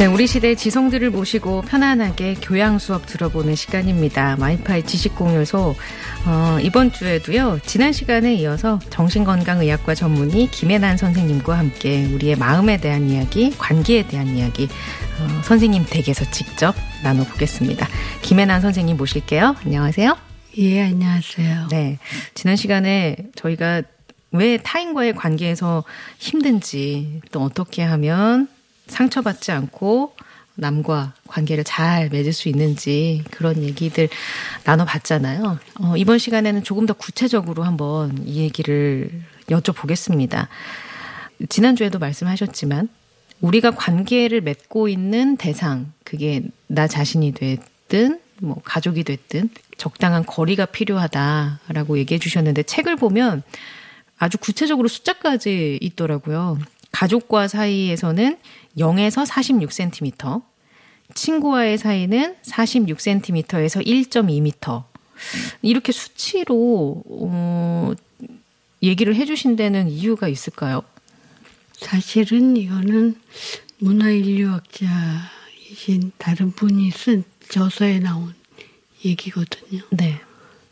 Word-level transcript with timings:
네, 0.00 0.06
우리 0.06 0.26
시대의 0.26 0.56
지성들을 0.56 1.10
모시고 1.10 1.60
편안하게 1.60 2.36
교양 2.40 2.78
수업 2.78 3.04
들어보는 3.04 3.54
시간입니다. 3.54 4.36
마이파이 4.38 4.86
지식공유소. 4.86 5.74
어, 6.24 6.58
이번 6.62 6.90
주에도요, 6.90 7.58
지난 7.66 7.92
시간에 7.92 8.32
이어서 8.36 8.78
정신건강의학과 8.88 9.94
전문의 9.94 10.46
김혜난 10.46 10.96
선생님과 10.96 11.58
함께 11.58 12.06
우리의 12.06 12.36
마음에 12.36 12.78
대한 12.78 13.10
이야기, 13.10 13.50
관계에 13.58 14.06
대한 14.06 14.28
이야기, 14.28 14.68
어, 15.20 15.42
선생님 15.42 15.84
댁에서 15.90 16.24
직접 16.30 16.74
나눠보겠습니다. 17.02 17.86
김혜난 18.22 18.62
선생님 18.62 18.96
모실게요. 18.96 19.54
안녕하세요. 19.66 20.16
예, 20.56 20.82
안녕하세요. 20.82 21.68
네. 21.70 21.98
지난 22.32 22.56
시간에 22.56 23.16
저희가 23.36 23.82
왜 24.32 24.56
타인과의 24.56 25.14
관계에서 25.14 25.84
힘든지, 26.16 27.20
또 27.32 27.42
어떻게 27.42 27.82
하면 27.82 28.48
상처받지 28.90 29.52
않고 29.52 30.14
남과 30.56 31.14
관계를 31.26 31.64
잘 31.64 32.08
맺을 32.10 32.32
수 32.32 32.48
있는지 32.48 33.24
그런 33.30 33.62
얘기들 33.62 34.08
나눠봤잖아요. 34.64 35.58
어, 35.80 35.96
이번 35.96 36.18
시간에는 36.18 36.62
조금 36.64 36.86
더 36.86 36.92
구체적으로 36.92 37.62
한번 37.62 38.26
이 38.26 38.40
얘기를 38.40 39.10
여쭤보겠습니다. 39.48 40.48
지난주에도 41.48 41.98
말씀하셨지만 41.98 42.88
우리가 43.40 43.70
관계를 43.70 44.42
맺고 44.42 44.88
있는 44.88 45.36
대상, 45.38 45.92
그게 46.04 46.42
나 46.66 46.86
자신이 46.86 47.32
됐든 47.32 48.20
뭐 48.42 48.60
가족이 48.64 49.04
됐든 49.04 49.48
적당한 49.78 50.26
거리가 50.26 50.66
필요하다라고 50.66 51.98
얘기해 51.98 52.18
주셨는데 52.18 52.64
책을 52.64 52.96
보면 52.96 53.42
아주 54.18 54.36
구체적으로 54.36 54.88
숫자까지 54.88 55.78
있더라고요. 55.80 56.58
가족과 56.92 57.48
사이에서는 57.48 58.36
0에서 58.78 59.26
46cm, 59.26 60.42
친구와의 61.14 61.78
사이는 61.78 62.36
46cm에서 62.42 63.84
1.2m. 63.84 64.84
이렇게 65.62 65.92
수치로, 65.92 67.02
어, 67.06 67.92
얘기를 68.82 69.14
해주신 69.14 69.56
데는 69.56 69.88
이유가 69.88 70.28
있을까요? 70.28 70.82
사실은 71.72 72.56
이거는 72.56 73.16
문화인류학자이신 73.78 76.12
다른 76.18 76.50
분이 76.52 76.90
쓴 76.90 77.24
저서에 77.48 77.98
나온 77.98 78.34
얘기거든요. 79.04 79.82
네. 79.90 80.20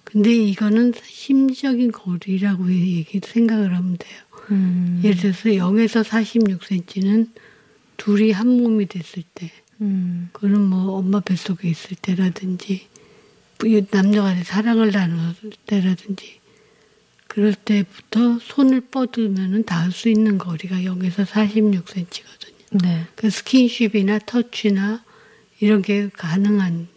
근데 0.05 0.35
이거는 0.35 0.95
심적인 1.05 1.93
거리라고 1.93 2.73
얘기 2.73 3.21
생각을 3.23 3.77
하면 3.77 3.99
돼요. 3.99 4.21
음, 4.51 5.01
예를 5.05 5.17
들어서 5.17 5.51
0에서 5.51 6.03
46cm는 6.03 7.29
둘이 7.99 8.31
한 8.33 8.49
몸이 8.49 8.87
됐을 8.87 9.23
때, 9.35 9.51
음, 9.83 10.31
그는 10.33 10.61
뭐 10.63 10.97
엄마 10.97 11.21
뱃속에 11.21 11.69
있을 11.69 11.97
때라든지, 12.01 12.89
이 13.65 13.85
남녀간의 13.91 14.45
사랑을 14.45 14.91
나눌 14.91 15.35
때라든지, 15.67 16.39
그럴 17.27 17.55
때부터 17.55 18.39
손을 18.41 18.81
뻗으면은 18.81 19.65
닿을 19.65 19.93
수 19.93 20.09
있는 20.09 20.39
거리가 20.39 20.77
0에서 20.77 21.27
46cm거든요. 21.27 22.83
네. 22.83 23.07
그 23.15 23.29
스킨십이나 23.29 24.21
터치나 24.21 25.05
이런 25.61 25.83
게 25.83 26.09
가능한 26.09 26.89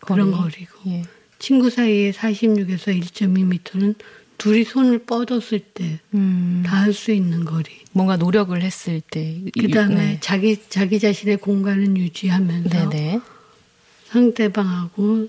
그런 0.00 0.32
거리. 0.32 0.66
거리고, 0.66 0.90
예. 0.90 1.04
친구 1.38 1.70
사이에 1.70 2.10
46에서 2.12 2.98
1.2m는 3.00 3.94
둘이 4.40 4.64
손을 4.64 5.00
뻗었을 5.00 5.60
때 5.74 6.00
음, 6.14 6.62
닿을 6.66 6.94
수 6.94 7.12
있는 7.12 7.44
거리. 7.44 7.66
뭔가 7.92 8.16
노력을 8.16 8.60
했을 8.60 9.02
때. 9.02 9.38
그다음에 9.52 9.94
네. 9.94 10.18
자기 10.20 10.56
자기 10.70 10.98
자신의 10.98 11.36
공간은 11.36 11.98
유지하면서 11.98 12.88
네네. 12.88 13.20
상대방하고 14.06 15.28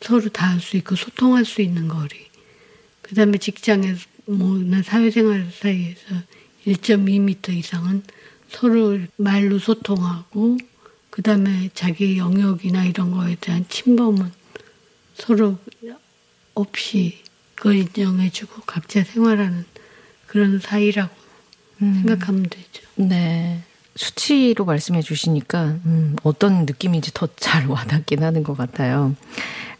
서로 0.00 0.28
닿을 0.30 0.60
수 0.60 0.78
있고 0.78 0.96
소통할 0.96 1.44
수 1.44 1.60
있는 1.60 1.88
거리. 1.88 2.26
그다음에 3.02 3.36
직장에서 3.36 4.00
뭐나 4.24 4.82
사회생활 4.82 5.50
사이에서 5.52 6.00
1.2m 6.66 7.50
이상은 7.50 8.02
서로 8.48 8.98
말로 9.16 9.58
소통하고 9.58 10.56
그다음에 11.10 11.68
자기 11.74 12.16
영역이나 12.16 12.86
이런 12.86 13.10
거에 13.10 13.36
대한 13.38 13.66
침범은 13.68 14.32
서로 15.16 15.58
없이 16.54 17.18
그걸 17.62 17.76
인정해주고 17.76 18.62
각자 18.66 19.04
생활하는 19.04 19.64
그런 20.26 20.58
사이라고 20.58 21.14
음. 21.82 21.94
생각하면 21.94 22.48
되죠. 22.50 22.82
네. 22.96 23.62
수치로 23.94 24.64
말씀해 24.64 25.00
주시니까 25.00 25.78
음, 25.86 26.16
어떤 26.24 26.66
느낌인지 26.66 27.12
더 27.14 27.28
잘 27.36 27.66
와닿긴 27.70 28.24
하는 28.24 28.42
것 28.42 28.56
같아요. 28.56 29.14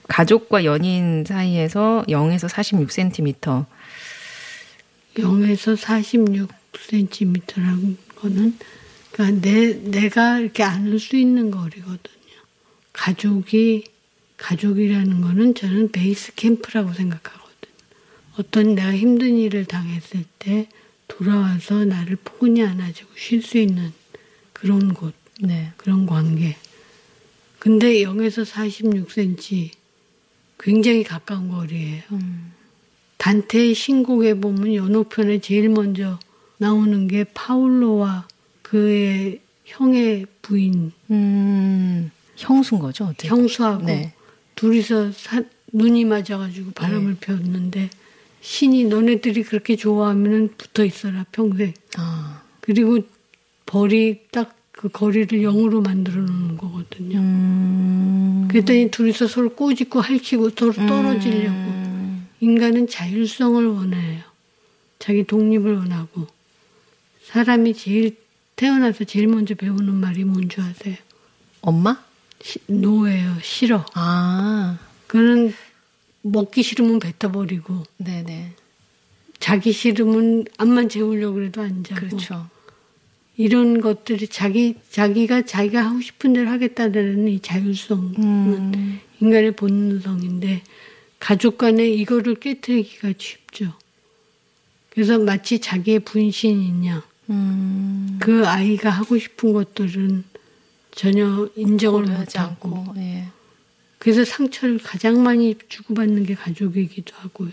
가족과 0.06 0.64
연인 0.64 1.24
사이에서 1.26 2.04
0에서 2.06 2.48
46cm. 2.48 3.66
0에서 5.16 5.76
46cm라는 6.72 7.96
거는 8.14 8.58
그러니까 9.10 9.40
내, 9.40 9.74
내가 9.82 10.38
이렇게 10.38 10.62
안을 10.62 11.00
수 11.00 11.16
있는 11.16 11.50
거리거든요. 11.50 11.98
가족이, 12.92 13.86
가족이라는 14.36 15.20
거는 15.20 15.56
저는 15.56 15.90
베이스 15.90 16.32
캠프라고 16.36 16.92
생각하거든요. 16.92 17.41
어떤 18.38 18.74
내가 18.74 18.94
힘든 18.94 19.36
일을 19.36 19.64
당했을 19.66 20.24
때 20.38 20.68
돌아와서 21.08 21.84
나를 21.84 22.16
포근히 22.16 22.62
안아주고 22.62 23.10
쉴 23.16 23.42
수 23.42 23.58
있는 23.58 23.92
그런 24.52 24.94
곳, 24.94 25.14
네. 25.40 25.72
그런 25.76 26.06
관계. 26.06 26.56
근데 27.58 28.02
0에서 28.02 28.44
46cm 28.44 29.70
굉장히 30.58 31.04
가까운 31.04 31.48
거리예요. 31.48 32.02
음. 32.12 32.52
단테의 33.18 33.74
신곡에 33.74 34.34
보면 34.34 34.74
연호편에 34.74 35.40
제일 35.40 35.68
먼저 35.68 36.18
나오는 36.58 37.06
게 37.08 37.24
파울로와 37.24 38.26
그의 38.62 39.40
형의 39.64 40.26
부인 40.42 40.92
음, 41.10 42.10
형수인 42.36 42.80
거죠? 42.80 43.04
어떻게? 43.04 43.28
형수하고 43.28 43.84
네. 43.86 44.12
둘이서 44.56 45.12
사- 45.12 45.44
눈이 45.72 46.04
맞아가지고 46.04 46.72
바람을 46.72 47.16
피웠는데 47.20 47.90
신이 48.42 48.84
너네들이 48.86 49.44
그렇게 49.44 49.76
좋아하면 49.76 50.50
붙어 50.58 50.84
있어라 50.84 51.24
평생. 51.32 51.72
아, 51.96 52.42
그리고 52.60 52.98
벌이 53.66 54.20
딱 54.30 54.56
그 54.72 54.88
거리를 54.88 55.38
0으로 55.42 55.84
만들어 55.84 56.16
놓는 56.22 56.56
거거든요. 56.56 57.18
음. 57.20 58.48
그랬더니 58.50 58.90
둘이서 58.90 59.28
서로 59.28 59.50
꼬집고 59.54 60.00
핥히고 60.00 60.50
서로 60.58 60.72
떨어지려고. 60.72 61.54
음. 61.54 62.26
인간은 62.40 62.88
자율성을 62.88 63.64
원해요. 63.64 64.22
자기 64.98 65.22
독립을 65.24 65.76
원하고. 65.76 66.26
사람이 67.26 67.74
제일, 67.74 68.16
태어나서 68.56 69.04
제일 69.04 69.28
먼저 69.28 69.54
배우는 69.54 69.94
말이 69.94 70.24
뭔 70.24 70.48
줄 70.48 70.64
아세요? 70.64 70.96
엄마? 71.60 72.02
시- 72.42 72.58
노예요. 72.66 73.36
싫어. 73.40 73.86
아, 73.94 74.78
그는 75.06 75.54
먹기 76.22 76.62
싫으면 76.62 76.98
뱉어버리고, 76.98 77.82
네네. 77.98 78.52
자기 79.38 79.72
싫으면 79.72 80.44
암만 80.56 80.88
재우려고 80.88 81.34
그래도 81.34 81.62
안 81.62 81.82
자고. 81.84 82.06
그렇죠. 82.06 82.48
이런 83.36 83.80
것들이 83.80 84.28
자기, 84.28 84.76
자기가 84.90 85.42
자기가 85.42 85.84
하고 85.84 86.00
싶은 86.00 86.32
대로 86.32 86.50
하겠다는 86.50 87.28
이 87.28 87.40
자율성은 87.40 88.14
음. 88.18 89.00
인간의 89.20 89.56
본능성인데, 89.56 90.62
가족 91.18 91.58
간에 91.58 91.88
이거를 91.88 92.36
깨뜨리기가 92.36 93.14
쉽죠. 93.18 93.72
그래서 94.90 95.18
마치 95.18 95.58
자기의 95.58 96.00
분신이냐, 96.00 97.02
음. 97.30 98.18
그 98.20 98.46
아이가 98.46 98.90
하고 98.90 99.18
싶은 99.18 99.52
것들은 99.52 100.24
전혀 100.94 101.48
인정을 101.56 102.02
못하고, 102.02 102.76
않고, 102.76 102.94
예. 102.98 103.26
그래서 104.02 104.24
상처를 104.24 104.80
가장 104.82 105.22
많이 105.22 105.54
주고받는 105.68 106.26
게 106.26 106.34
가족이기도 106.34 107.14
하고요. 107.18 107.50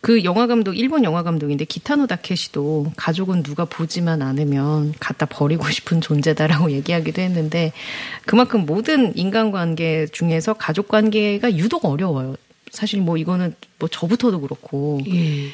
그 0.00 0.24
영화 0.24 0.48
감독 0.48 0.76
일본 0.76 1.04
영화 1.04 1.22
감독인데 1.22 1.66
기타노 1.66 2.08
다케시도 2.08 2.92
가족은 2.96 3.44
누가 3.44 3.64
보지만 3.64 4.22
않으면 4.22 4.92
갖다 4.98 5.26
버리고 5.26 5.66
싶은 5.70 6.00
존재다라고 6.00 6.72
얘기하기도 6.74 7.22
했는데 7.22 7.72
그만큼 8.26 8.66
모든 8.66 9.16
인간관계 9.16 10.08
중에서 10.10 10.54
가족 10.54 10.88
관계가 10.88 11.56
유독 11.56 11.84
어려워요. 11.84 12.34
사실 12.72 13.00
뭐 13.00 13.16
이거는 13.16 13.54
뭐 13.78 13.88
저부터도 13.88 14.40
그렇고 14.40 15.00
예. 15.06 15.50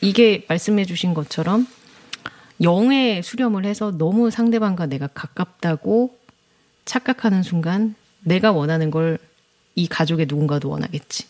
이게 0.00 0.46
말씀해 0.48 0.86
주신 0.86 1.12
것처럼 1.12 1.66
영에 2.62 3.20
수렴을 3.20 3.66
해서 3.66 3.90
너무 3.90 4.30
상대방과 4.30 4.86
내가 4.86 5.08
가깝다고 5.08 6.16
착각하는 6.86 7.42
순간 7.42 7.94
내가 8.24 8.52
원하는 8.52 8.90
걸 8.90 9.18
이 9.76 9.88
가족의 9.88 10.26
누군가도 10.28 10.68
원하겠지. 10.68 11.24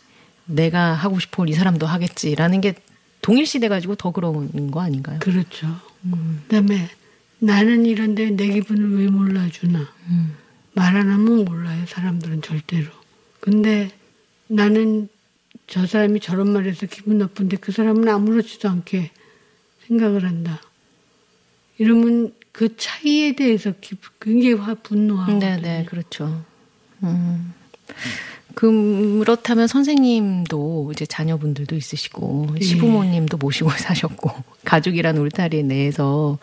내가 0.44 0.92
하고 0.92 1.18
싶은 1.18 1.36
걸 1.46 1.48
이 1.48 1.54
사람도 1.54 1.86
하겠지라는 1.86 2.60
게 2.60 2.74
동일시돼 3.22 3.68
가지고 3.68 3.94
더 3.94 4.10
그런 4.10 4.70
거 4.70 4.82
아닌가요? 4.82 5.18
그렇죠. 5.20 5.66
그다음에 6.48 6.90
나는 7.38 7.86
이런데 7.86 8.28
내 8.28 8.48
기분을 8.48 8.98
왜 8.98 9.08
몰라주나. 9.08 9.88
음. 10.08 10.34
말 10.74 10.94
안 10.94 11.08
하면 11.08 11.46
몰라요. 11.46 11.86
사람들은 11.88 12.42
절대로. 12.42 12.90
근데 13.40 13.90
나는 14.48 15.08
저 15.66 15.86
사람이 15.86 16.20
저런 16.20 16.52
말해서 16.52 16.84
기분 16.84 17.16
나쁜데 17.16 17.56
그 17.56 17.72
사람은 17.72 18.06
아무렇지도 18.06 18.68
않게 18.68 19.10
생각을 19.88 20.26
한다. 20.26 20.60
이러면 21.78 22.34
그 22.52 22.76
차이에 22.76 23.34
대해서 23.36 23.72
기- 23.80 23.96
굉장히 24.20 24.52
화 24.54 24.74
분노하고. 24.74 25.38
네, 25.38 25.56
네, 25.56 25.84
그렇죠. 25.88 26.44
음. 27.04 27.54
그렇다면 28.54 29.66
선생님도 29.66 30.92
이제 30.92 31.04
자녀분들도 31.06 31.74
있으시고 31.74 32.54
예. 32.60 32.64
시부모님도 32.64 33.36
모시고 33.36 33.70
사셨고 33.76 34.30
가족이란 34.64 35.16
울타리 35.18 35.64
내에서 35.64 36.38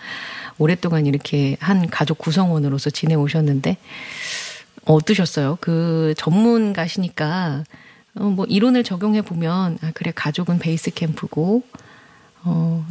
오랫동안 0.57 1.05
이렇게 1.05 1.57
한 1.59 1.89
가족 1.89 2.17
구성원으로서 2.17 2.89
지내오셨는데 2.89 3.77
어떠셨어요? 4.85 5.57
그 5.61 6.13
전문가시니까 6.17 7.63
어, 8.15 8.23
뭐 8.23 8.45
이론을 8.45 8.83
적용해 8.83 9.21
보면 9.21 9.77
아 9.81 9.91
그래 9.93 10.11
가족은 10.13 10.59
베이스 10.59 10.91
캠프고 10.91 11.63
어 12.43 12.85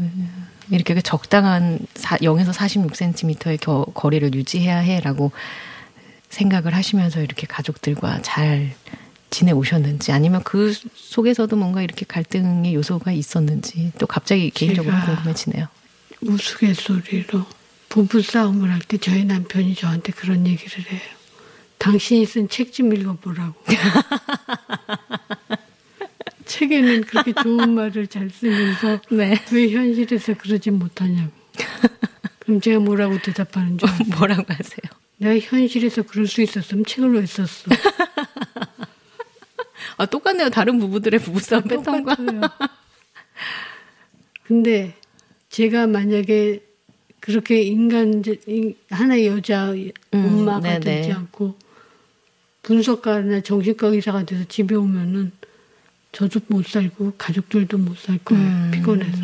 이렇게 0.70 0.98
적당한 1.00 1.78
사, 1.94 2.16
0에서 2.18 2.52
46cm의 2.52 3.60
겨, 3.60 3.84
거리를 3.92 4.32
유지해야 4.34 4.78
해라고 4.78 5.32
생각을 6.30 6.74
하시면서 6.74 7.20
이렇게 7.22 7.46
가족들과 7.46 8.22
잘 8.22 8.74
지내오셨는지 9.30 10.10
아니면 10.12 10.42
그 10.44 10.72
속에서도 10.94 11.54
뭔가 11.56 11.82
이렇게 11.82 12.04
갈등의 12.06 12.74
요소가 12.74 13.12
있었는지 13.12 13.92
또 13.98 14.06
갑자기 14.06 14.50
개인적으로 14.50 14.94
궁금해지네요. 15.04 15.68
우스갯소리로 16.22 17.46
부부 17.88 18.22
싸움을 18.22 18.70
할 18.70 18.80
때 18.80 18.98
저희 18.98 19.24
남편이 19.24 19.74
저한테 19.74 20.12
그런 20.12 20.46
얘기를 20.46 20.84
해요. 20.90 21.00
당신이 21.78 22.26
쓴 22.26 22.48
책 22.48 22.72
좀 22.72 22.92
읽어보라고. 22.94 23.54
책에는 26.46 27.02
그렇게 27.04 27.32
좋은 27.32 27.74
말을 27.74 28.06
잘 28.08 28.28
쓰면서 28.30 29.00
네. 29.10 29.40
왜 29.52 29.70
현실에서 29.70 30.34
그러지 30.34 30.70
못하냐고. 30.72 31.30
그럼 32.40 32.60
제가 32.60 32.80
뭐라고 32.80 33.18
대답하는 33.22 33.78
줄 33.78 33.88
아세요? 33.88 34.06
뭐라고 34.16 34.44
하세요? 34.48 34.99
내가 35.20 35.38
현실에서 35.38 36.02
그럴 36.02 36.26
수 36.26 36.40
있었으면 36.40 36.84
책을 36.86 37.12
왜 37.14 37.26
썼어? 37.26 37.70
아 39.98 40.06
똑같네요. 40.06 40.48
다른 40.48 40.78
부부들의 40.78 41.20
부부싸움 41.20 41.62
패턴과. 41.64 42.16
근데 44.44 44.94
제가 45.50 45.86
만약에 45.86 46.60
그렇게 47.20 47.60
인간 47.62 48.22
인- 48.46 48.74
하나의 48.90 49.26
여자 49.26 49.74
엄마가 50.10 50.60
네네. 50.60 50.80
되지 50.80 51.12
않고 51.12 51.54
분석가나 52.62 53.42
정신과 53.42 53.88
의사가 53.88 54.24
돼서 54.24 54.44
집에 54.48 54.74
오면은 54.74 55.32
저도 56.12 56.40
못 56.48 56.66
살고 56.66 57.12
가족들도 57.18 57.76
못 57.78 57.96
살 57.98 58.18
거예요. 58.24 58.42
음. 58.42 58.70
피곤해서. 58.72 59.18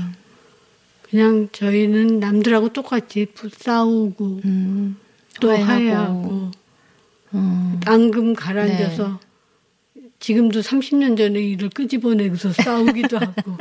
그냥 1.08 1.48
저희는 1.52 2.20
남들하고 2.20 2.68
똑같이 2.72 3.26
싸우고 3.56 4.40
음, 4.44 4.96
또. 5.40 5.50
화해하고 5.56 6.50
음, 7.34 7.80
앙금 7.84 8.34
가라앉아서 8.34 9.20
지금도 10.20 10.60
30년 10.60 11.16
전에 11.16 11.40
일을 11.40 11.70
끄집어내고서 11.70 12.52
싸우기도 12.52 13.18
하고 13.18 13.56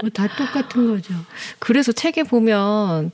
뭐 0.00 0.10
다 0.12 0.26
똑같은 0.36 0.88
거죠. 0.88 1.14
그래서 1.60 1.92
책에 1.92 2.24
보면 2.24 3.12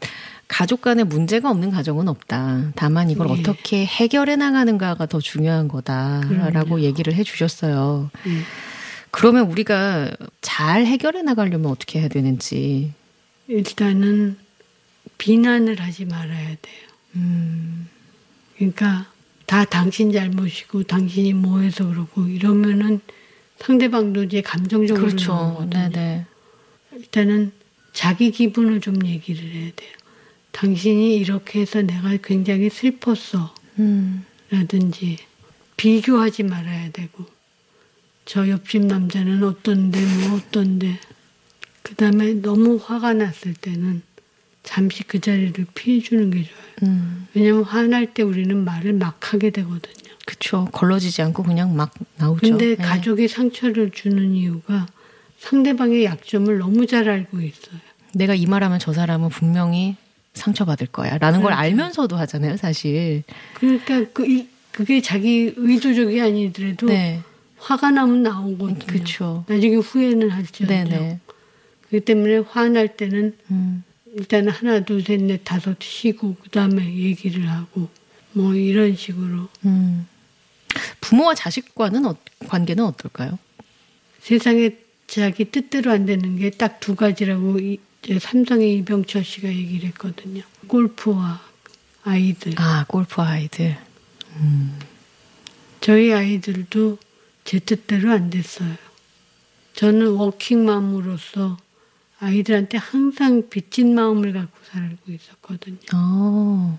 가족 0.49 0.81
간에 0.81 1.05
문제가 1.05 1.51
없는 1.51 1.71
가정은 1.71 2.09
없다. 2.09 2.73
다만 2.75 3.11
이걸 3.11 3.29
예. 3.29 3.33
어떻게 3.35 3.85
해결해 3.85 4.37
나가는가가 4.37 5.05
더 5.07 5.21
중요한 5.21 5.69
거다라고 5.69 6.29
그럼요. 6.29 6.81
얘기를 6.81 7.13
해 7.15 7.23
주셨어요. 7.23 8.11
예. 8.27 8.31
그러면 9.11 9.51
우리가 9.51 10.11
잘 10.41 10.87
해결해 10.87 11.23
나가려면 11.23 11.71
어떻게 11.71 12.01
해야 12.01 12.09
되는지. 12.09 12.93
일단은 13.49 14.39
비난을 15.19 15.81
하지 15.81 16.07
말아야 16.07 16.49
돼요. 16.63 16.89
음, 17.19 17.89
그러니까 18.57 19.11
다 19.47 19.65
당신 19.65 20.13
잘못이고 20.13 20.85
당신이 20.85 21.33
뭐해서 21.35 21.87
그러고 21.87 22.27
이러면은 22.27 23.01
상대방도 23.59 24.25
이제 24.25 24.41
감정적으로 24.41 25.07
그렇죠. 25.07 25.67
네네. 25.71 26.27
일단은 26.93 27.53
자기 27.93 28.31
기분을 28.31 28.81
좀 28.81 29.05
얘기를 29.07 29.43
해야 29.43 29.71
돼요. 29.75 29.91
당신이 30.53 31.17
이렇게 31.17 31.61
해서 31.61 31.83
내가 31.83 32.17
굉장히 32.23 32.71
슬펐어. 32.71 33.55
음, 33.79 34.25
라든지 34.51 35.19
비교하지 35.77 36.43
말아야 36.43 36.91
되고 36.91 37.25
저 38.25 38.49
옆집 38.49 38.87
남자는 38.87 39.43
어떤데 39.45 40.01
뭐 40.01 40.37
어떤데 40.37 40.99
그 41.83 41.95
다음에 41.95 42.35
너무 42.35 42.77
화가 42.83 43.15
났을 43.15 43.55
때는 43.55 44.03
잠시 44.63 45.03
그 45.05 45.21
자리를 45.21 45.67
피해주는 45.75 46.31
게 46.31 46.45
좋아요. 46.45 46.63
음, 46.83 47.27
왜냐면 47.35 47.63
화날 47.65 48.13
때 48.13 48.23
우리는 48.23 48.65
말을 48.65 48.93
막 48.95 49.33
하게 49.33 49.51
되거든요. 49.51 50.09
그쵸. 50.27 50.69
걸러지지 50.73 51.23
않고 51.23 51.43
그냥 51.43 51.75
막 51.75 51.93
나오죠. 52.19 52.41
근데 52.43 52.77
네. 52.77 52.77
가족이 52.77 53.29
상처를 53.29 53.91
주는 53.91 54.33
이유가 54.35 54.87
상대방의 55.39 56.05
약점을 56.05 56.59
너무 56.59 56.87
잘 56.87 57.09
알고 57.09 57.41
있어요. 57.41 57.77
내가 58.15 58.35
이 58.35 58.47
말하면 58.47 58.79
저 58.79 58.93
사람은 58.93 59.31
분명히 59.31 59.97
상처받을 60.35 60.89
거야. 60.89 61.17
라는 61.19 61.41
걸 61.41 61.51
그렇죠. 61.53 61.61
알면서도 61.61 62.17
하잖아요, 62.17 62.57
사실. 62.57 63.23
그러니까 63.55 64.05
그, 64.13 64.27
이- 64.27 64.49
그게 64.71 65.01
자기 65.01 65.53
의도적이 65.57 66.21
아니더라도 66.21 66.87
네. 66.89 67.21
화가 67.57 67.91
나면 67.91 68.23
나오거든요. 68.23 68.79
그쵸. 68.87 69.45
나중에 69.49 69.77
후회는 69.77 70.31
할지언정. 70.31 70.89
네네. 70.89 71.21
그렇기 71.89 72.05
때문에 72.05 72.37
화날 72.39 72.97
때는 72.97 73.35
음, 73.51 73.83
일단 74.15 74.49
하나 74.49 74.81
둘 74.81 75.03
셋 75.03 75.21
넷 75.23 75.43
다섯 75.45 75.77
쉬고 75.81 76.37
그 76.43 76.49
다음에 76.51 76.85
얘기를 76.85 77.49
하고 77.49 77.89
뭐 78.33 78.55
이런 78.55 78.95
식으로 78.97 79.49
음. 79.65 80.07
부모와 81.01 81.35
자식과는 81.35 82.05
어- 82.07 82.17
관계는 82.49 82.85
어떨까요? 82.85 83.39
세상에 84.21 84.71
자기 85.07 85.45
뜻대로 85.47 85.91
안 85.91 86.05
되는 86.07 86.37
게 86.39 86.51
딱 86.51 86.81
두 86.81 86.95
가지라고 86.95 87.59
이, 87.59 87.79
제 88.03 88.19
삼성의 88.19 88.75
이병철 88.79 89.25
씨가 89.25 89.49
얘기를 89.49 89.89
했거든요. 89.89 90.43
골프와 90.67 91.41
아이들. 92.05 92.53
아, 92.57 92.85
골프 92.89 93.21
아이들. 93.23 93.77
저희 95.81 96.13
아이들도 96.13 96.99
제 97.45 97.59
뜻대로 97.59 98.13
안 98.13 98.31
됐어요. 98.31 98.75
저는 99.75 100.09
워킹맘으로서 100.09 101.57
아이들한테 102.21 102.79
항상 102.79 103.49
빚진 103.49 103.95
마음을 103.95 104.33
갖고 104.33 104.59
살고 104.65 105.13
있었거든요. 105.13 105.77
어, 105.95 106.79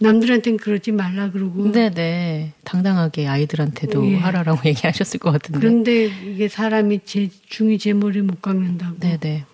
남들한테는 0.00 0.58
그러지 0.58 0.90
말라 0.90 1.30
그러고 1.30 1.70
네네. 1.70 2.54
당당하게 2.64 3.28
아이들한테도 3.28 4.04
예. 4.10 4.16
하라라고 4.16 4.60
얘기하셨을 4.68 5.20
것 5.20 5.30
같은데. 5.30 5.60
그런데 5.60 6.06
이게 6.06 6.48
사람이 6.48 7.00
제 7.04 7.30
중이 7.46 7.78
제 7.78 7.92
머리 7.92 8.20
못 8.22 8.42
깎는다고 8.42 8.98
네네. 8.98 9.44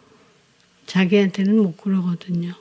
자기한테는 0.86 1.56
못 1.58 1.76
그러거든요. 1.76 2.54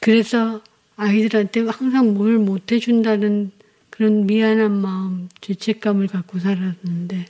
그래서 0.00 0.62
아이들한테 0.96 1.60
항상 1.68 2.14
뭘 2.14 2.38
못 2.38 2.72
해준다는 2.72 3.50
그런 3.90 4.26
미안한 4.26 4.72
마음, 4.72 5.28
죄책감을 5.42 6.06
갖고 6.06 6.38
살았는데 6.38 7.26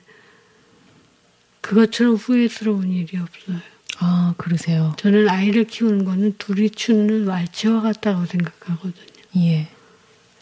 그것처럼 1.61 2.15
후회스러운 2.15 2.91
일이 2.91 3.17
없어요. 3.17 3.57
아, 3.99 4.33
그러세요. 4.37 4.95
저는 4.97 5.29
아이를 5.29 5.65
키우는 5.65 6.05
거는 6.05 6.35
둘이 6.37 6.69
추는 6.69 7.25
왈츠와 7.27 7.81
같다고 7.81 8.25
생각하거든요. 8.25 8.93
예. 9.37 9.67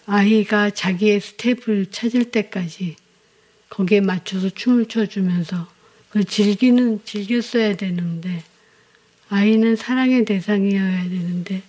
아이가 0.06 0.70
자기의 0.70 1.22
스텝을 1.22 1.88
찾을 1.92 2.26
때까지 2.32 2.96
거기에 3.70 4.02
맞춰서 4.02 4.50
춤을 4.50 4.86
춰주면서 4.86 5.68
그 6.10 6.24
즐기는 6.24 7.02
즐겼어야 7.04 7.76
되는데 7.76 8.44
아이는 9.30 9.76
사랑의 9.76 10.26
대상이어야 10.26 11.04
되는데 11.04 11.64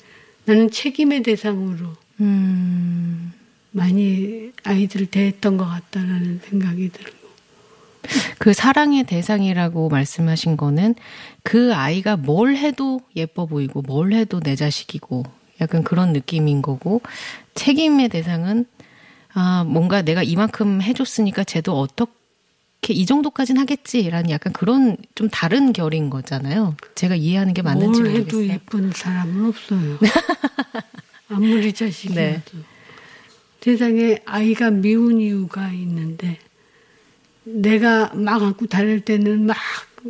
나는 0.44 0.70
책임의 0.70 1.22
대상으로 1.22 1.96
음. 2.20 3.32
많이 3.76 4.52
아이들을 4.64 5.06
대했던 5.06 5.58
것 5.58 5.66
같다라는 5.66 6.40
생각이 6.42 6.88
들고 6.88 7.15
그 8.38 8.52
사랑의 8.52 9.04
대상이라고 9.04 9.88
말씀하신 9.88 10.56
거는 10.56 10.94
그 11.42 11.74
아이가 11.74 12.16
뭘 12.16 12.56
해도 12.56 13.00
예뻐 13.14 13.46
보이고 13.46 13.82
뭘 13.82 14.12
해도 14.12 14.40
내 14.40 14.56
자식이고 14.56 15.24
약간 15.60 15.82
그런 15.82 16.12
느낌인 16.12 16.62
거고 16.62 17.00
책임의 17.54 18.10
대상은 18.10 18.66
아 19.32 19.64
뭔가 19.64 20.02
내가 20.02 20.22
이만큼 20.22 20.82
해줬으니까 20.82 21.44
쟤도 21.44 21.78
어떻게 21.78 22.94
이 22.94 23.06
정도까지는 23.06 23.60
하겠지라는 23.62 24.30
약간 24.30 24.52
그런 24.52 24.96
좀 25.14 25.28
다른 25.28 25.72
결인 25.72 26.10
거잖아요. 26.10 26.76
제가 26.94 27.14
이해하는 27.16 27.54
게 27.54 27.62
맞는지 27.62 28.00
뭘 28.00 28.12
모르겠어요. 28.12 28.42
해도 28.42 28.52
예쁜 28.52 28.92
사람은 28.92 29.46
없어요. 29.46 29.98
아무리 31.28 31.72
자식이어도 31.72 32.20
네. 32.20 32.42
세상에 33.60 34.20
아이가 34.24 34.70
미운 34.70 35.20
이유가 35.20 35.70
있는데 35.72 36.38
내가 37.46 38.12
막 38.14 38.42
안고 38.42 38.66
다닐 38.66 39.00
때는 39.00 39.46
막 39.46 39.56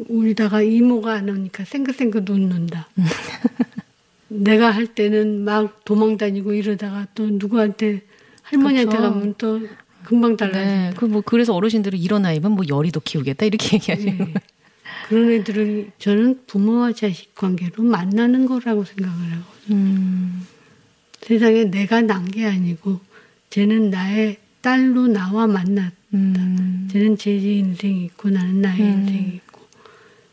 울다가 0.08 0.62
이모가 0.62 1.12
안 1.14 1.28
오니까 1.28 1.64
생긋생긋 1.64 2.28
웃는다. 2.28 2.88
내가 4.28 4.70
할 4.70 4.86
때는 4.86 5.44
막 5.44 5.84
도망 5.84 6.16
다니고 6.16 6.52
이러다가 6.54 7.06
또 7.14 7.26
누구한테 7.26 8.02
할머니한테 8.42 8.96
그렇죠. 8.96 9.12
가면 9.14 9.34
또 9.38 9.60
금방 10.04 10.32
네, 10.32 10.36
달라진다. 10.36 11.00
그뭐 11.00 11.20
그래서 11.22 11.54
어르신들은 11.54 11.98
이런 11.98 12.24
아이면 12.26 12.52
뭐 12.52 12.64
열이도 12.68 13.00
키우겠다 13.00 13.46
이렇게 13.46 13.76
얘기하시고 13.76 14.10
예. 14.24 14.34
그런 15.08 15.30
애들을 15.30 15.90
저는 15.98 16.40
부모와 16.46 16.92
자식 16.92 17.34
관계로 17.34 17.82
만나는 17.84 18.46
거라고 18.46 18.84
생각을 18.84 19.14
하거든요. 19.16 19.44
음, 19.70 20.46
세상에 21.20 21.64
내가 21.64 22.00
난 22.02 22.26
게 22.30 22.46
아니고 22.46 23.00
쟤는 23.50 23.90
나의 23.90 24.38
딸로 24.60 25.06
나와 25.06 25.46
만났. 25.46 25.92
음, 26.14 26.88
쟤는 26.92 27.16
제 27.18 27.36
인생이 27.36 28.04
있고 28.04 28.30
나는 28.30 28.62
나의 28.62 28.80
음. 28.80 29.00
인생이 29.00 29.28
있고 29.36 29.60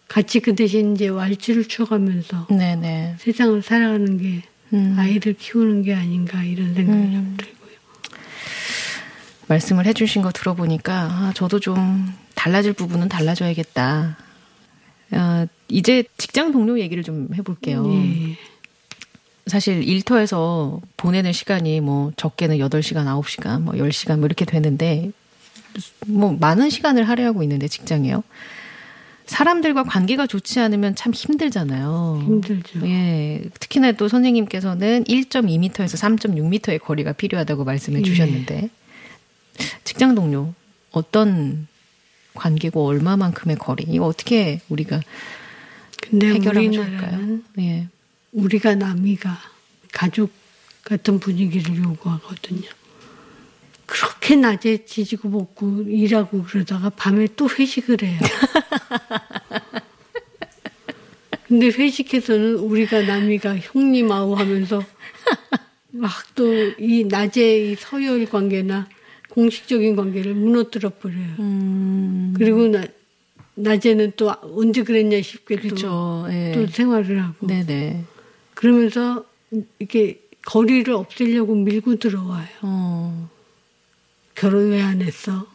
같이 0.08 0.40
그 0.40 0.56
대신 0.56 0.96
이제 0.96 1.08
왈츠를 1.08 1.68
추가면서 1.68 2.48
네네. 2.50 3.16
세상을 3.20 3.62
살아가는 3.62 4.18
게 4.18 4.44
음. 4.74 4.96
아이를 4.98 5.34
키우는 5.34 5.84
게 5.84 5.94
아닌가 5.94 6.44
이런 6.44 6.74
생각이 6.74 7.00
음. 7.00 7.14
좀 7.14 7.38
들고요. 7.38 7.78
말씀을 9.48 9.86
해주신 9.88 10.22
거 10.22 10.32
들어보니까 10.32 10.94
아, 10.94 11.34
저도 11.36 11.60
좀 11.60 12.14
달라질 12.36 12.74
부분은 12.74 13.10
달라져야겠다. 13.10 14.18
아, 15.12 15.48
이제 15.68 16.04
직장 16.18 16.52
동료 16.52 16.80
얘기를 16.80 17.04
좀 17.04 17.30
해볼게요. 17.36 17.86
예. 17.92 18.38
사실 19.48 19.84
일터에서 19.84 20.80
보내는 20.96 21.34
시간이 21.34 21.82
뭐 21.82 22.12
적게는 22.16 22.58
8시간, 22.58 23.06
9시간, 23.06 23.62
뭐 23.62 23.74
10시간 23.74 24.18
뭐 24.18 24.26
이렇게 24.26 24.46
되는데 24.46 25.12
뭐 26.08 26.36
많은 26.40 26.70
시간을 26.70 27.08
할애하고 27.08 27.44
있는데 27.44 27.68
직장이요. 27.68 28.24
사람들과 29.26 29.84
관계가 29.84 30.28
좋지 30.28 30.60
않으면 30.60 30.96
참 30.96 31.14
힘들잖아요. 31.14 32.22
힘들죠. 32.24 32.86
예. 32.88 33.44
특히나 33.60 33.94
또 33.94 34.08
선생님께서는 34.08 35.06
1.2m에서 35.06 35.98
3.6m의 36.20 36.82
거리가 36.82 37.14
필요하다고 37.14 37.64
말씀해 37.64 38.00
예. 38.00 38.04
주셨는데 38.04 38.70
직장 39.84 40.16
동료 40.16 40.54
어떤 40.92 41.68
관계고 42.34 42.86
얼마만큼의 42.86 43.58
거리 43.58 43.86
이거 43.88 44.06
어떻게 44.06 44.60
우리가 44.70 45.02
근데 46.02 46.34
해결하면 46.34 46.72
좋을까요? 46.74 47.40
예. 47.60 47.88
우리가 48.34 48.76
남이가 48.76 49.40
가족 49.94 50.32
같은 50.84 51.20
분위기를 51.20 51.78
요구하거든요. 51.78 52.68
그렇게 53.86 54.36
낮에 54.36 54.86
지지고 54.86 55.30
볶고 55.30 55.84
일하고 55.88 56.44
그러다가 56.44 56.90
밤에 56.90 57.28
또 57.36 57.48
회식을 57.50 58.02
해요. 58.04 58.20
근데 61.48 61.68
회식해서는 61.68 62.56
우리가 62.56 63.02
남이가 63.04 63.58
형님 63.58 64.12
아우 64.12 64.34
하면서 64.34 64.84
막 65.92 66.34
또 66.36 66.44
이 66.80 67.06
낮에 67.08 67.72
이 67.72 67.76
서열 67.76 68.26
관계나 68.26 68.88
공식적인 69.30 69.96
관계를 69.96 70.34
무너뜨려 70.34 70.90
버려요. 70.90 71.36
음. 71.40 72.34
그리고 72.36 72.68
나, 72.68 72.84
낮에는 73.56 74.14
또 74.16 74.34
언제 74.42 74.82
그랬냐 74.84 75.22
싶게 75.22 75.56
또, 75.58 75.62
그렇죠. 75.62 76.26
예. 76.32 76.52
또 76.56 76.66
생활을 76.68 77.22
하고 77.24 77.46
네네. 77.48 78.04
그러면서 78.56 79.26
이렇게 79.78 80.20
거리를 80.46 80.92
없애려고 80.94 81.54
밀고 81.56 81.98
들어와요. 81.98 82.48
어. 82.64 83.30
결혼 84.36 84.70
왜 84.72 84.82
안 84.82 85.02
했어? 85.02 85.46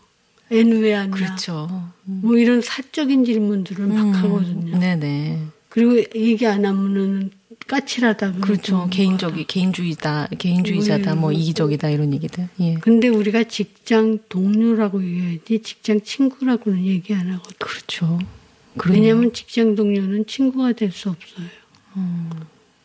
애는 0.51 0.81
왜 0.83 0.95
안 0.95 1.11
낳아? 1.11 1.19
그렇죠. 1.19 1.91
뭐 2.05 2.37
이런 2.39 2.61
사적인 2.63 3.25
질문들을 3.25 3.87
막 3.87 4.03
음. 4.03 4.13
하거든요. 4.15 4.79
네네. 4.79 5.43
그리고 5.69 5.99
얘기 6.15 6.47
안 6.47 6.65
하면은 6.65 7.31
까칠하다. 7.67 8.33
그렇죠. 8.41 8.77
뭐 8.79 8.89
개인적이 8.89 9.45
개인주의다, 9.45 10.29
개인주의자다, 10.39 11.17
뭐뭐 11.17 11.33
이기적이다 11.33 11.91
이런 11.91 12.15
얘기들. 12.15 12.49
예. 12.61 12.75
근데 12.81 13.09
우리가 13.09 13.45
직장 13.45 14.19
동료라고 14.31 15.05
얘기해야지 15.05 15.61
직장 15.63 16.01
친구라고는 16.01 16.87
얘기 16.87 17.13
안 17.15 17.31
하거든. 17.33 17.57
그렇죠. 17.59 18.19
그러네요. 18.79 19.03
왜냐하면 19.03 19.33
직장 19.35 19.75
동료는 19.75 20.25
친구가 20.27 20.73
될 20.73 20.91
수 20.93 21.11
없어요. 21.11 21.47
음. 21.97 22.31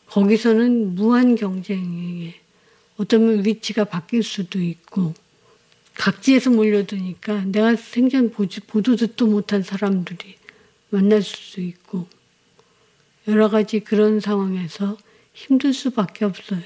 거기서는 0.07 0.95
무한 0.95 1.35
경쟁에 1.35 2.33
어쩌면 2.97 3.45
위치가 3.45 3.85
바뀔 3.85 4.21
수도 4.21 4.61
있고 4.61 5.13
각지에서 5.95 6.49
몰려드니까 6.49 7.45
내가 7.45 7.75
생전 7.75 8.31
보지, 8.31 8.61
보도 8.61 8.95
듣도 8.95 9.27
못한 9.27 9.61
사람들이 9.63 10.35
만날 10.89 11.21
수도 11.21 11.61
있고 11.61 12.07
여러 13.27 13.49
가지 13.49 13.79
그런 13.79 14.19
상황에서 14.19 14.97
힘들 15.33 15.73
수밖에 15.73 16.25
없어요. 16.25 16.61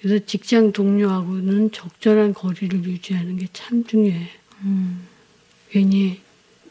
그래서 0.00 0.24
직장 0.26 0.72
동료하고는 0.72 1.70
적절한 1.72 2.34
거리를 2.34 2.84
유지하는 2.84 3.36
게 3.36 3.46
참 3.52 3.84
중요해요. 3.84 4.26
음. 4.62 5.06
괜히 5.70 6.20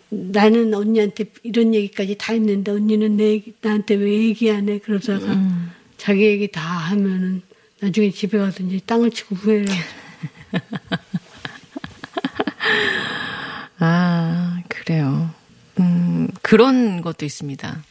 나는 0.09 0.73
언니한테 0.73 1.25
이런 1.43 1.73
얘기까지 1.73 2.15
다 2.17 2.33
했는데 2.33 2.71
언니는 2.71 3.15
내 3.17 3.31
얘기- 3.31 3.53
나한테 3.61 3.95
왜 3.95 4.11
얘기 4.25 4.51
안 4.51 4.67
해? 4.67 4.79
그러다가 4.79 5.33
음. 5.33 5.71
자기 5.97 6.23
얘기 6.25 6.49
다 6.51 6.61
하면은 6.61 7.41
나중에 7.79 8.11
집에 8.11 8.37
가서 8.37 8.61
이제 8.63 8.79
땅을 8.85 9.11
치고 9.11 9.35
후회를 9.35 9.69
하죠. 9.69 9.81
아, 13.79 14.61
그래요. 14.69 15.29
음, 15.79 16.27
그런 16.41 17.01
것도 17.01 17.25
있습니다. 17.25 17.83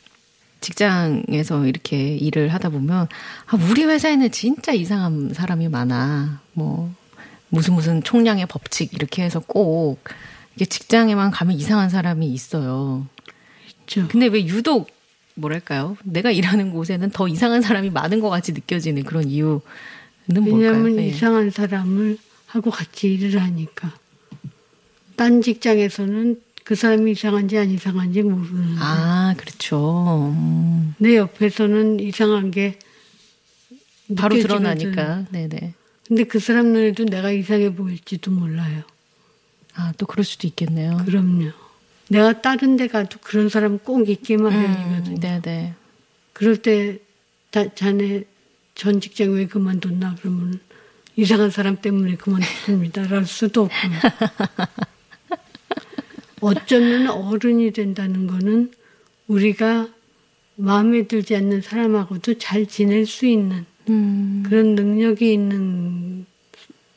직장에서 0.61 1.67
이렇게 1.67 2.17
일을 2.17 2.49
하다 2.49 2.69
보면, 2.69 3.09
아, 3.47 3.59
우리 3.71 3.85
회사에는 3.85 4.31
진짜 4.31 4.73
이상한 4.73 5.33
사람이 5.33 5.69
많아. 5.69 6.41
뭐, 6.53 6.93
무슨 7.49 7.75
무슨 7.75 8.03
총량의 8.03 8.47
법칙 8.47 8.95
이렇게 8.95 9.23
해서 9.23 9.41
꼭, 9.41 10.05
이게 10.55 10.65
직장에만 10.65 11.31
가면 11.31 11.57
이상한 11.57 11.89
사람이 11.89 12.27
있어요. 12.27 13.07
있죠. 13.91 14.07
근데 14.09 14.27
왜 14.27 14.45
유독, 14.47 14.91
뭐랄까요? 15.35 15.97
내가 16.05 16.31
일하는 16.31 16.71
곳에는 16.71 17.11
더 17.11 17.27
이상한 17.27 17.63
사람이 17.63 17.91
많은 17.91 18.21
것 18.21 18.29
같이 18.29 18.53
느껴지는 18.53 19.05
그런 19.05 19.29
이유는 19.29 19.61
뭘까요? 20.27 20.55
왜냐하면 20.55 20.99
예. 20.99 21.09
이상한 21.09 21.51
사람을 21.51 22.19
하고 22.47 22.71
같이 22.71 23.15
일을 23.15 23.41
하니까 23.41 23.93
딴 25.21 25.43
직장에서는 25.43 26.41
그 26.65 26.75
사람이 26.75 27.13
이상한지 27.13 27.59
안 27.59 27.71
이상한지 27.71 28.23
모르는. 28.23 28.77
아, 28.79 29.35
그렇죠. 29.37 30.33
음. 30.35 30.95
내 30.97 31.19
옆에서는 31.19 32.01
이상한 32.01 32.51
게 32.51 32.79
바로. 34.17 34.39
드러나니까. 34.39 35.27
네네. 35.31 35.75
근데 36.09 36.25
그 36.25 36.39
사람 36.39 36.69
눈에도 36.73 37.05
내가 37.05 37.33
이상해 37.33 37.75
보일지도 37.75 38.31
몰라요. 38.31 38.83
아, 39.75 39.93
또 39.99 40.07
그럴 40.07 40.25
수도 40.25 40.47
있겠네요. 40.47 40.97
그럼요. 41.05 41.51
내가 42.09 42.41
다른 42.41 42.79
데 42.79 42.89
가도 42.89 43.19
그런 43.21 43.51
사람 43.51 43.79
꼭 43.79 44.09
있기 44.09 44.37
음, 44.37 44.45
마련이거든요. 44.45 45.21
네네. 45.21 45.75
그럴 46.33 46.57
때 46.57 46.99
자, 47.51 47.69
자네 47.75 48.25
전 48.75 49.03
직장 49.03 49.33
왜 49.35 49.45
그만뒀나 49.47 50.17
그러면 50.19 50.61
이상한 51.15 51.51
사람 51.51 51.77
때문에 51.77 52.17
그만뒀습니다. 52.17 53.03
랄 53.09 53.27
수도 53.27 53.65
없고. 53.65 53.77
어쩌면 56.41 57.09
어른이 57.09 57.73
된다는 57.73 58.27
거는 58.27 58.71
우리가 59.29 59.89
마음에 60.57 61.07
들지 61.07 61.37
않는 61.37 61.63
사람하고도 61.63 62.39
잘 62.39 62.67
지낼 62.67 63.07
수 63.07 63.27
있는 63.27 63.65
음, 63.89 64.43
그런 64.47 64.75
능력이 64.75 65.33
있는 65.33 66.27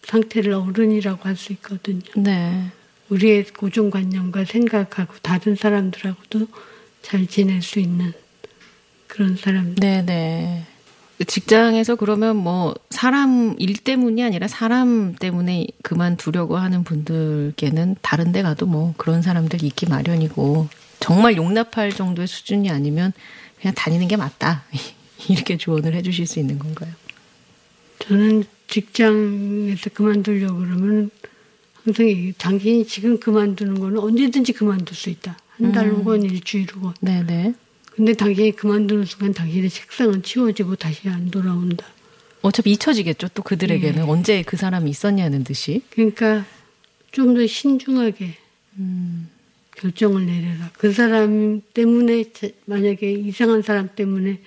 상태를 0.03 0.53
어른이라고 0.53 1.21
할 1.23 1.35
수 1.35 1.53
있거든요. 1.53 2.01
네. 2.15 2.65
우리의 3.09 3.45
고정관념과 3.45 4.45
생각하고 4.45 5.13
다른 5.21 5.55
사람들하고도 5.55 6.47
잘 7.01 7.27
지낼 7.27 7.62
수 7.62 7.79
있는 7.79 8.13
그런 9.07 9.35
사람. 9.35 9.75
네네. 9.75 10.65
직장에서 11.25 11.96
그러면 11.96 12.36
뭐 12.38 12.74
사람 12.89 13.55
일 13.60 13.77
때문이 13.77 14.24
아니라 14.24 14.48
사람 14.48 15.15
때문에 15.15 15.67
그만두려고 15.84 16.58
하는 16.58 16.84
분들께는 16.84 17.98
다른 18.01 18.32
데 18.32 18.41
가도 18.41 18.65
뭐 18.65 18.93
그런 18.98 19.22
사람들 19.22 19.63
있기 19.63 19.88
마련이고 19.88 20.67
정말 21.00 21.38
용납할 21.38 21.91
정도의 21.91 22.27
수준이 22.27 22.70
아니면 22.70 23.13
그냥 23.60 23.74
다니는 23.75 24.08
게 24.08 24.17
맞다. 24.17 24.63
이렇게 25.29 25.58
조언을 25.58 25.93
해 25.93 26.01
주실 26.01 26.25
수 26.25 26.39
있는 26.39 26.60
건가요? 26.60 26.91
저는 28.00 28.43
직장에서 28.67 29.91
그만두려고 29.93 30.60
그러면 30.60 31.10
항상 31.84 32.08
얘기해요. 32.08 32.34
당신이 32.38 32.88
지금 32.88 33.20
그만두는 33.20 33.79
거는 33.79 34.00
언제든지 34.00 34.53
그만둘 34.53 34.96
수 34.96 35.10
있다. 35.10 35.38
한달 35.50 35.88
음. 35.88 35.96
혹은 35.98 36.24
일주일 36.24 36.67
혹은. 36.75 36.91
네네. 37.01 37.53
근데 37.95 38.13
당신이 38.13 38.55
그만두는 38.55 39.05
순간 39.05 39.33
당신의 39.33 39.69
책상은 39.69 40.23
치워지고 40.23 40.75
다시 40.77 41.07
안 41.09 41.29
돌아온다. 41.29 41.85
어차피 42.41 42.71
잊혀지겠죠. 42.71 43.29
또 43.33 43.43
그들에게는 43.43 44.00
예. 44.00 44.09
언제 44.09 44.41
그 44.43 44.57
사람이 44.57 44.89
있었냐는 44.89 45.43
듯이. 45.43 45.81
그러니까 45.91 46.45
좀 47.12 47.35
더 47.35 47.45
신중하게 47.45 48.35
음. 48.79 49.29
결정을 49.77 50.25
내려라. 50.25 50.69
그 50.77 50.91
사람 50.91 51.62
때문에 51.73 52.31
자- 52.33 52.47
만약에 52.65 53.12
이상한 53.12 53.62
사람 53.62 53.89
때문에 53.95 54.39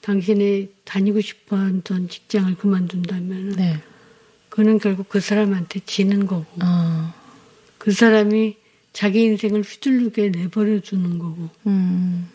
당신이 0.00 0.68
다니고 0.84 1.20
싶어하던 1.20 2.08
직장을 2.08 2.54
그만둔다면 2.56 3.50
네. 3.56 3.80
그는 4.48 4.78
결국 4.78 5.08
그 5.08 5.20
사람한테 5.20 5.80
지는 5.86 6.26
거고 6.26 6.46
아. 6.60 7.14
그 7.78 7.90
사람이 7.92 8.56
자기 8.92 9.22
인생을 9.24 9.62
휘둘르게 9.62 10.28
내버려 10.30 10.80
두는 10.80 11.18
거고 11.18 11.48
음. 11.66 12.28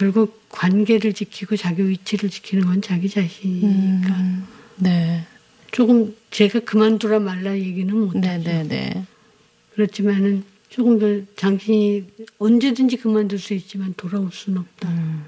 결국 0.00 0.48
관계를 0.48 1.12
지키고 1.12 1.58
자기 1.58 1.86
위치를 1.86 2.30
지키는 2.30 2.64
건 2.64 2.80
자기 2.80 3.06
자신이니까 3.10 4.08
음. 4.08 4.46
네. 4.76 5.26
조금 5.72 6.16
제가 6.30 6.60
그만두라 6.60 7.20
말라 7.20 7.54
얘기는 7.54 7.94
못하죠. 7.94 8.18
네네네. 8.18 9.04
그렇지만은 9.74 10.42
조금 10.70 10.98
더 10.98 11.20
당신이 11.36 12.04
언제든지 12.38 12.96
그만둘 12.96 13.38
수 13.38 13.52
있지만 13.52 13.92
돌아올 13.98 14.30
수는 14.32 14.60
없다. 14.60 14.88
음. 14.88 15.26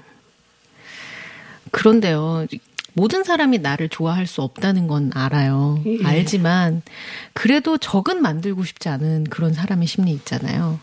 그런데요. 1.69 2.47
모든 2.93 3.23
사람이 3.23 3.59
나를 3.59 3.89
좋아할 3.89 4.25
수 4.25 4.41
없다는 4.41 4.87
건 4.87 5.11
알아요. 5.13 5.83
예. 5.85 6.03
알지만 6.03 6.81
그래도 7.33 7.77
적은 7.77 8.23
만들고 8.23 8.63
싶지 8.63 8.89
않은 8.89 9.25
그런 9.25 9.53
사람의 9.53 9.85
심리 9.85 10.11
있잖아요. 10.13 10.79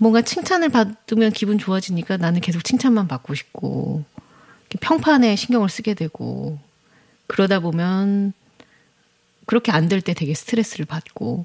뭔가 0.00 0.22
칭찬을 0.22 0.70
받으면 0.70 1.30
기분 1.32 1.58
좋아지니까 1.58 2.16
나는 2.16 2.40
계속 2.40 2.64
칭찬만 2.64 3.06
받고 3.06 3.34
싶고 3.34 4.02
평판에 4.80 5.36
신경을 5.36 5.68
쓰게 5.68 5.92
되고 5.94 6.58
그러다 7.26 7.60
보면 7.60 8.32
그렇게 9.44 9.72
안 9.72 9.88
될 9.88 10.00
때 10.00 10.14
되게 10.14 10.32
스트레스를 10.32 10.86
받고 10.86 11.44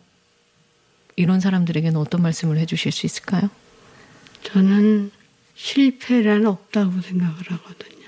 이런 1.17 1.41
사람들에게는 1.41 1.99
어떤 1.99 2.21
말씀을 2.21 2.57
해주실 2.59 2.93
수 2.93 3.05
있을까요? 3.05 3.49
저는 4.43 5.11
실패란 5.55 6.45
없다고 6.45 7.01
생각을 7.01 7.35
하거든요. 7.51 8.07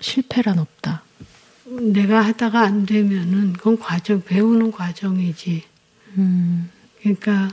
실패란 0.00 0.58
없다. 0.58 1.02
내가 1.66 2.22
하다가 2.24 2.60
안 2.60 2.86
되면은 2.86 3.54
그건 3.54 3.78
과정, 3.78 4.22
배우는 4.24 4.72
과정이지. 4.72 5.64
음, 6.18 6.70
그러니까 7.00 7.50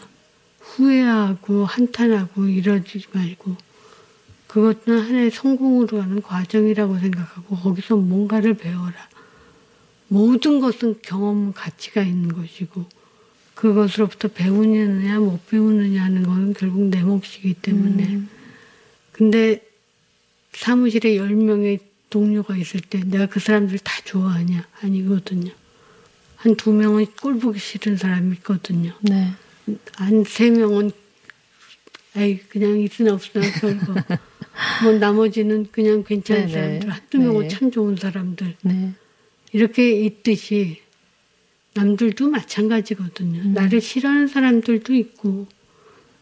후회하고 0.75 1.65
한탄하고 1.65 2.47
이러지 2.47 3.03
말고 3.11 3.55
그것은 4.47 4.99
하나의 4.99 5.31
성공으로 5.31 5.99
가는 5.99 6.21
과정이라고 6.21 6.97
생각하고 6.99 7.55
거기서 7.55 7.97
뭔가를 7.97 8.55
배워라. 8.55 9.07
모든 10.07 10.59
것은 10.59 10.99
경험 11.03 11.53
가치가 11.53 12.01
있는 12.01 12.33
것이고 12.33 12.85
그것으로부터 13.53 14.27
배우느냐 14.29 15.19
못 15.19 15.45
배우느냐 15.47 16.03
하는 16.03 16.23
건 16.23 16.53
결국 16.53 16.85
내 16.85 17.03
몫이기 17.03 17.55
때문에 17.55 18.21
근데 19.11 19.61
사무실에 20.53 21.11
10명의 21.17 21.79
동료가 22.09 22.57
있을 22.57 22.79
때 22.79 23.03
내가 23.05 23.27
그 23.27 23.39
사람들 23.39 23.77
다 23.79 24.01
좋아하냐? 24.03 24.67
아니거든요. 24.81 25.51
한 26.37 26.55
두 26.55 26.71
명은 26.71 27.05
꼴 27.21 27.37
보기 27.37 27.59
싫은 27.59 27.97
사람이 27.97 28.37
있거든요. 28.37 28.93
네. 29.01 29.33
한 29.95 30.23
세 30.25 30.49
명은 30.49 30.91
아이 32.15 32.37
그냥 32.49 32.79
있으나 32.79 33.13
없으나 33.13 33.45
별거. 33.59 33.93
뭐 34.83 34.93
나머지는 34.93 35.67
그냥 35.71 36.03
괜찮은 36.03 36.47
네네. 36.47 36.53
사람들. 36.53 36.89
한두 36.89 37.17
명은 37.19 37.41
네. 37.43 37.47
참 37.49 37.71
좋은 37.71 37.95
사람들. 37.95 38.55
네. 38.63 38.93
이렇게 39.53 39.91
있듯이 40.05 40.81
남들도 41.73 42.29
마찬가지거든요. 42.29 43.51
나를 43.53 43.79
싫어하는 43.79 44.27
사람들도 44.27 44.93
있고 44.95 45.47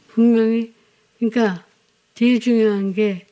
분명히 0.10 0.74
그러니까 1.20 1.66
제일 2.16 2.40
중요한 2.40 2.94
게 2.94 3.26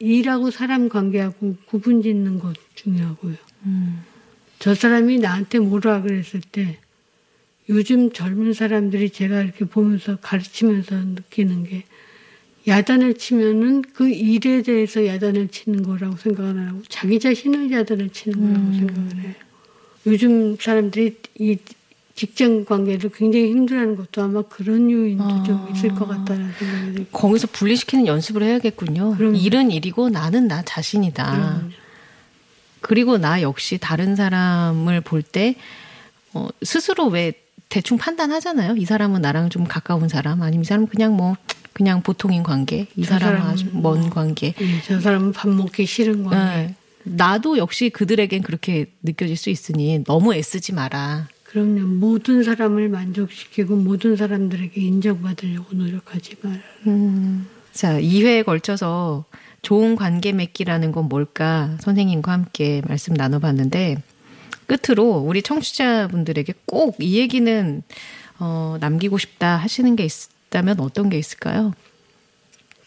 일하고 0.00 0.50
사람 0.50 0.88
관계하고 0.88 1.56
구분 1.66 2.02
짓는 2.02 2.38
것 2.38 2.56
중요하고요. 2.74 3.34
음, 3.66 4.02
저 4.58 4.74
사람이 4.74 5.18
나한테 5.18 5.58
뭐라 5.58 6.02
그랬을 6.02 6.40
때 6.40 6.78
요즘 7.68 8.12
젊은 8.12 8.54
사람들이 8.54 9.10
제가 9.10 9.42
이렇게 9.42 9.64
보면서 9.64 10.16
가르치면서 10.16 10.94
느끼는 10.94 11.64
게 11.64 11.84
야단을 12.66 13.14
치면은 13.14 13.82
그 13.82 14.08
일에 14.08 14.62
대해서 14.62 15.06
야단을 15.06 15.48
치는 15.48 15.82
거라고 15.82 16.16
생각을 16.16 16.50
안 16.50 16.68
하고 16.68 16.82
자기 16.88 17.18
자신을 17.18 17.70
야단을 17.70 18.10
치는 18.10 18.40
거라고 18.40 18.72
생각을 18.72 19.24
해요. 19.24 19.34
요즘 20.06 20.56
사람들이 20.56 21.16
이 21.38 21.56
직장 22.14 22.64
관계를 22.64 23.10
굉장히 23.14 23.50
힘들어하는 23.50 23.96
것도 23.96 24.22
아마 24.22 24.42
그런 24.42 24.90
요인도 24.90 25.24
아. 25.24 25.42
좀 25.44 25.68
있을 25.72 25.90
것 25.90 26.08
같다는 26.08 26.50
생각이 26.58 26.92
들고 26.94 27.10
거기서 27.12 27.46
분리시키는 27.52 28.06
연습을 28.06 28.42
해야겠군요. 28.42 29.16
그럼요. 29.16 29.36
일은 29.36 29.70
일이고 29.70 30.08
나는 30.08 30.48
나 30.48 30.62
자신이다. 30.62 31.30
그럼요. 31.30 31.70
그리고 32.80 33.18
나 33.18 33.40
역시 33.42 33.78
다른 33.78 34.16
사람을 34.16 35.00
볼때 35.02 35.54
어, 36.34 36.48
스스로 36.62 37.06
왜 37.06 37.32
대충 37.68 37.98
판단하잖아요. 37.98 38.76
이 38.76 38.84
사람은 38.84 39.20
나랑 39.20 39.50
좀 39.50 39.64
가까운 39.64 40.08
사람, 40.08 40.42
아니면 40.42 40.62
이 40.62 40.64
사람은 40.64 40.86
그냥 40.88 41.16
뭐 41.16 41.36
그냥 41.72 42.02
보통인 42.02 42.42
관계, 42.42 42.86
이저 42.96 43.18
사람은 43.18 43.40
아주 43.42 43.66
먼 43.72 44.00
뭐. 44.00 44.10
관계. 44.10 44.54
예, 44.60 44.82
저 44.84 45.00
사람은 45.00 45.32
밥 45.32 45.48
먹기 45.48 45.86
싫은 45.86 46.24
관계. 46.24 46.36
네. 46.36 46.74
나도 47.04 47.58
역시 47.58 47.90
그들에겐 47.90 48.42
그렇게 48.42 48.92
느껴질 49.02 49.36
수 49.36 49.50
있으니 49.50 50.02
너무 50.04 50.34
애쓰지 50.34 50.72
마라. 50.74 51.28
그럼요. 51.44 51.80
모든 51.86 52.42
사람을 52.42 52.88
만족시키고 52.88 53.76
모든 53.76 54.16
사람들에게 54.16 54.80
인정받으려고 54.80 55.74
노력하지 55.74 56.36
마라. 56.42 56.58
음. 56.88 57.46
자, 57.72 57.98
2회에 58.00 58.44
걸쳐서 58.44 59.24
좋은 59.62 59.96
관계 59.96 60.32
맺기라는 60.32 60.92
건 60.92 61.08
뭘까 61.08 61.76
선생님과 61.80 62.32
함께 62.32 62.82
말씀 62.86 63.14
나눠봤는데 63.14 64.02
끝으로 64.68 65.18
우리 65.18 65.42
청취자분들에게 65.42 66.52
꼭 66.66 66.96
이 67.00 67.18
얘기는 67.18 67.82
어, 68.38 68.76
남기고 68.80 69.18
싶다 69.18 69.56
하시는 69.56 69.96
게 69.96 70.06
있다면 70.06 70.80
어떤 70.80 71.08
게 71.10 71.18
있을까요? 71.18 71.72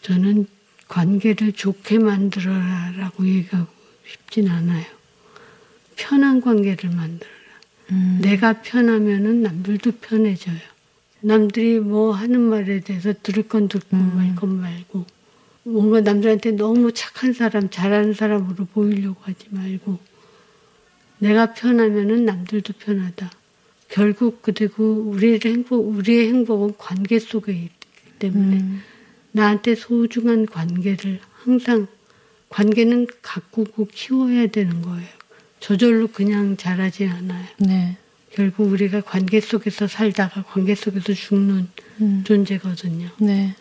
저는 0.02 0.46
관계를 0.88 1.52
좋게 1.52 1.98
만들어라라고 1.98 3.26
얘기하고 3.26 3.68
싶진 4.06 4.48
않아요. 4.48 4.84
편한 5.96 6.40
관계를 6.40 6.90
만들어라. 6.90 7.32
음. 7.90 8.18
내가 8.22 8.62
편하면은 8.62 9.42
남들도 9.42 9.92
편해져요. 10.00 10.58
남들이 11.20 11.78
뭐 11.78 12.12
하는 12.12 12.40
말에 12.40 12.80
대해서 12.80 13.12
들을 13.22 13.46
건 13.48 13.68
듣고 13.68 13.96
음. 13.96 14.16
말건 14.16 14.60
말고 14.60 15.06
뭔가 15.64 16.00
남들한테 16.00 16.52
너무 16.52 16.92
착한 16.92 17.32
사람, 17.32 17.70
잘하는 17.70 18.14
사람으로 18.14 18.64
보이려고 18.66 19.20
하지 19.22 19.46
말고 19.50 19.98
내가 21.22 21.54
편하면은 21.54 22.24
남들도 22.24 22.72
편하다. 22.80 23.30
결국 23.88 24.42
그리고 24.42 24.84
우리의 24.84 25.38
행복, 25.44 25.88
우리의 25.88 26.28
행복은 26.28 26.74
관계 26.78 27.20
속에 27.20 27.52
있기 27.52 28.12
때문에 28.18 28.56
음. 28.56 28.82
나한테 29.30 29.76
소중한 29.76 30.46
관계를 30.46 31.20
항상 31.44 31.86
관계는 32.48 33.06
가꾸고 33.22 33.86
키워야 33.92 34.48
되는 34.48 34.82
거예요. 34.82 35.06
저절로 35.60 36.08
그냥 36.08 36.56
자라지 36.56 37.06
않아요. 37.06 37.46
네. 37.58 37.96
결국 38.32 38.72
우리가 38.72 39.02
관계 39.02 39.40
속에서 39.40 39.86
살다가 39.86 40.42
관계 40.42 40.74
속에서 40.74 41.12
죽는 41.14 41.68
음. 42.00 42.24
존재거든요. 42.26 43.10
네. 43.18 43.54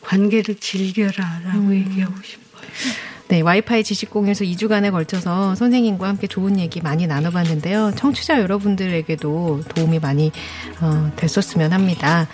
관계를 0.00 0.54
즐겨라라고 0.60 1.74
얘기하고 1.74 2.14
싶어요. 2.22 3.09
네, 3.30 3.42
와이파이 3.42 3.84
지식 3.84 4.10
공유에서 4.10 4.44
2주간에 4.44 4.90
걸쳐서 4.90 5.54
선생님과 5.54 6.08
함께 6.08 6.26
좋은 6.26 6.58
얘기 6.58 6.80
많이 6.80 7.06
나눠봤는데요. 7.06 7.92
청취자 7.94 8.40
여러분들에게도 8.40 9.62
도움이 9.68 10.00
많이 10.00 10.32
어, 10.80 11.12
됐었으면 11.14 11.72
합니다. 11.72 12.26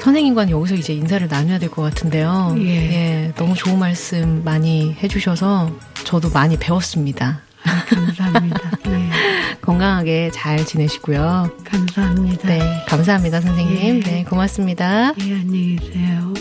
선생님과는 0.00 0.50
여기서 0.52 0.74
이제 0.74 0.92
인사를 0.94 1.26
나눠야 1.28 1.58
될 1.60 1.68
것 1.70 1.82
같은데요. 1.82 2.54
예. 2.58 2.64
예, 2.64 3.32
너무 3.36 3.54
좋은 3.54 3.78
말씀 3.78 4.42
많이 4.44 4.96
해주셔서 5.02 5.70
저도 6.04 6.30
많이 6.30 6.56
배웠습니다. 6.58 7.42
아, 7.64 7.84
감사합니다. 7.88 8.70
네. 8.84 9.10
건강하게 9.62 10.30
잘 10.32 10.64
지내시고요. 10.64 11.50
감사합니다. 11.64 12.48
네, 12.48 12.84
감사합니다, 12.88 13.40
선생님. 13.40 13.96
예. 13.96 14.00
네, 14.00 14.24
고맙습니다. 14.24 15.12
예, 15.20 15.34
안녕히 15.34 15.76
계세요. 15.76 16.34